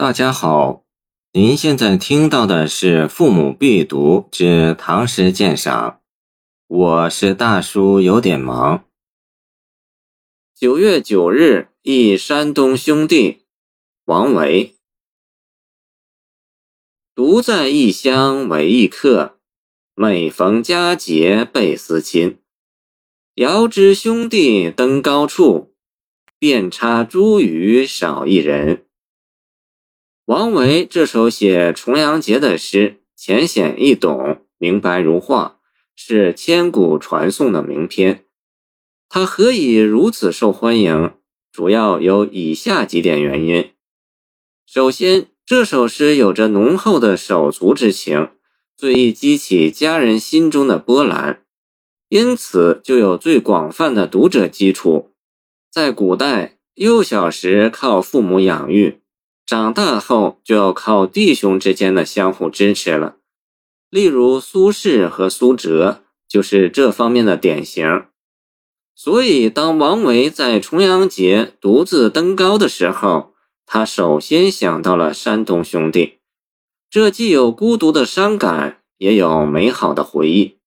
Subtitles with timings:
[0.00, 0.84] 大家好，
[1.32, 5.90] 您现在听到的是《父母必读之唐诗鉴赏》，
[6.68, 8.84] 我是大叔，有点忙。
[10.54, 13.42] 九月九日忆山东兄弟，
[14.04, 14.76] 王维。
[17.16, 19.40] 独在异乡为异客，
[19.96, 22.38] 每逢佳节倍思亲。
[23.34, 25.74] 遥知兄弟登高处，
[26.38, 28.84] 遍插茱萸少一人。
[30.28, 35.56] 王维这首写重阳节的诗，浅显易懂，明白如画，
[35.96, 38.26] 是千古传颂的名篇。
[39.08, 41.14] 它何以如此受欢迎？
[41.50, 43.70] 主要有以下几点原因。
[44.66, 48.28] 首先，这首诗有着浓厚的手足之情，
[48.76, 51.42] 最易激起家人心中的波澜，
[52.10, 55.10] 因此就有最广泛的读者基础。
[55.72, 59.00] 在古代，幼小时靠父母养育。
[59.48, 63.16] 长大后就要靠弟兄之间的相互支持了，
[63.88, 68.04] 例如苏轼和苏辙就是这方面的典型。
[68.94, 73.32] 所以，当王维在重阳节独自登高的时候，
[73.64, 76.18] 他首先想到了山东兄弟。
[76.90, 80.58] 这既有孤独的伤感，也有美好的回忆。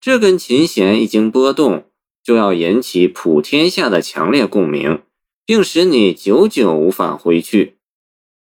[0.00, 1.84] 这根琴弦一经拨动，
[2.24, 5.00] 就要引起普天下的强烈共鸣，
[5.46, 7.76] 并使你久久无法回去。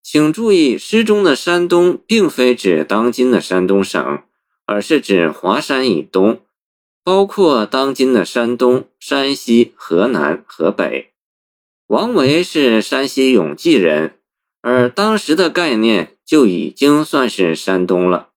[0.02, 4.22] 请注意，诗中的山东并非指当今的山东省，
[4.66, 6.40] 而是指华山以东，
[7.04, 11.12] 包括当今的山东、山西、河南、河北。
[11.86, 14.18] 王维是山西永济人，
[14.60, 18.30] 而当时的概念就已经算是山东了。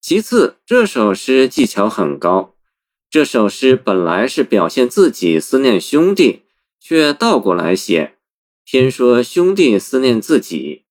[0.00, 2.54] 其次，这首诗技巧很高。
[3.08, 6.42] 这首诗本来是表现自己思念兄弟，
[6.80, 8.16] 却倒过来写。
[8.64, 10.84] 偏说兄弟思念自己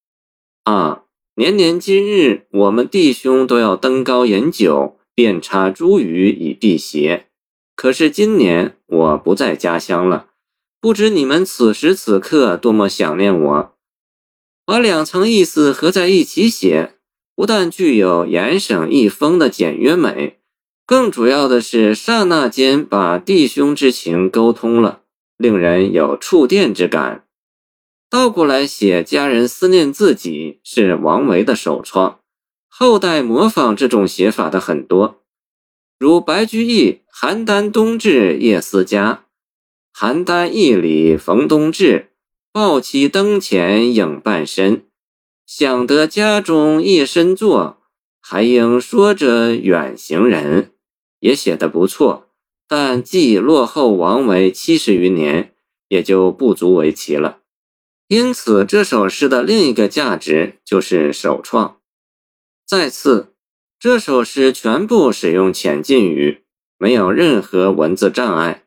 [0.63, 1.03] 啊！
[1.35, 7.27] 年年今日，我们弟兄都要登高饮酒，遍插茱萸以辟邪。
[7.75, 10.27] 可是今年我不在家乡了，
[10.79, 13.73] 不知你们此时此刻多么想念我。
[14.65, 16.95] 把两层意思合在一起写，
[17.35, 20.37] 不但具有言省意丰的简约美，
[20.85, 25.01] 更主要的是刹那间把弟兄之情沟通了，
[25.37, 27.25] 令人有触电之感。
[28.11, 32.19] 倒过来写，家人思念自己是王维的首创，
[32.67, 35.21] 后代模仿这种写法的很多，
[35.97, 39.23] 如白居易《邯郸冬至夜思家》，
[39.97, 42.09] 邯郸驿里逢冬至，
[42.51, 44.83] 抱妻灯前影半身，
[45.47, 47.77] 想得家中一身坐，
[48.19, 50.73] 还应说着远行人，
[51.21, 52.27] 也写得不错，
[52.67, 55.53] 但既落后王维七十余年，
[55.87, 57.37] 也就不足为奇了。
[58.11, 61.77] 因此，这首诗的另一个价值就是首创。
[62.67, 63.33] 再次，
[63.79, 66.43] 这首诗全部使用浅近语，
[66.77, 68.65] 没有任何文字障碍，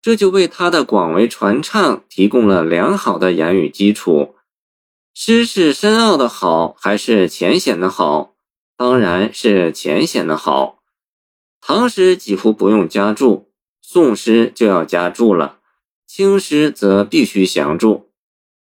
[0.00, 4.34] 这就为它的广为传唱提供了良好的言语基础。
[5.12, 8.34] 诗是深奥的好，还是浅显的好？
[8.78, 10.78] 当然是浅显的好。
[11.60, 13.52] 唐诗几乎不用加注，
[13.82, 15.58] 宋诗就要加注了，
[16.06, 18.05] 清诗则必须详注。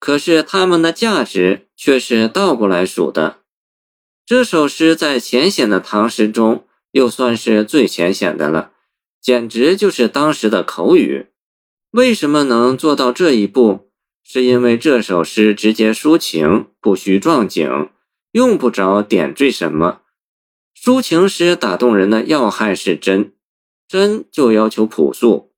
[0.05, 3.39] 可是它们的价值却是倒过来数的。
[4.23, 8.73] 这首诗在浅显的唐诗中又算是最浅显的了，
[9.19, 11.29] 简直就是当时的口语。
[11.89, 13.89] 为什么能做到这一步？
[14.23, 17.89] 是因为这首诗直接抒情，不需壮景，
[18.33, 20.01] 用不着点缀什么。
[20.79, 23.33] 抒情诗打动人的要害是真，
[23.87, 25.51] 真就要求朴素。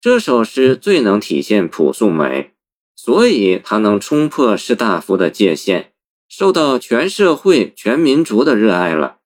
[0.00, 2.54] 这首诗最能体现朴素美。
[3.00, 5.92] 所以，他能冲破士大夫的界限，
[6.28, 9.18] 受到全社会、全民族的热爱了。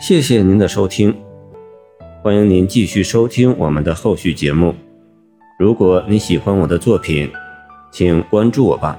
[0.00, 1.14] 谢谢您的收听，
[2.22, 4.74] 欢迎您继续收听我们的后续节目。
[5.58, 7.30] 如果你喜欢我的作品，
[7.92, 8.98] 请关注我吧。